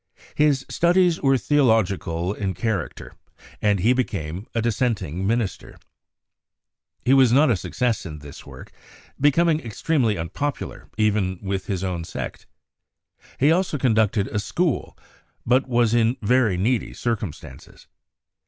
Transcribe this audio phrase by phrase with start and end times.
[0.33, 3.13] His studies were theo logical in character,
[3.61, 5.77] and he became a dissenting minister.
[7.05, 8.71] He was not a success in this work,
[9.19, 12.47] becoming extremely unpopular even with his own sect.
[13.39, 14.97] He also conducted a school,
[15.45, 17.85] but was in very needy circumstances.